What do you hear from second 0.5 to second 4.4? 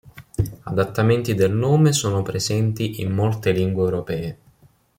Adattamenti del nome sono presenti in molte lingue europee.